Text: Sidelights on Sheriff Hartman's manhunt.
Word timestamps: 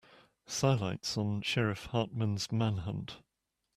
Sidelights 0.47 1.15
on 1.15 1.43
Sheriff 1.43 1.85
Hartman's 1.91 2.51
manhunt. 2.51 3.17